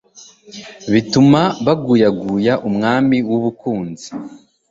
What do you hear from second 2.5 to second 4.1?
umwami w'u Bukunzi